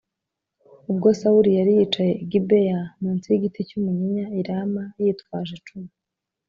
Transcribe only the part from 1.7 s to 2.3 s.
yicaye i